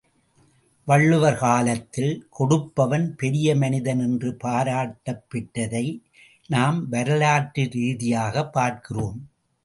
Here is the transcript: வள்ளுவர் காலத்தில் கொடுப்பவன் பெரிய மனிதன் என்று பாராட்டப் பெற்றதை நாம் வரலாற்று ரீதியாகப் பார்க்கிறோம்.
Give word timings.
வள்ளுவர் 0.85 1.37
காலத்தில் 1.37 2.27
கொடுப்பவன் 2.29 3.15
பெரிய 3.15 3.55
மனிதன் 3.55 3.99
என்று 3.99 4.37
பாராட்டப் 4.43 5.23
பெற்றதை 5.29 6.01
நாம் 6.47 6.89
வரலாற்று 6.89 7.69
ரீதியாகப் 7.71 8.53
பார்க்கிறோம். 8.53 9.29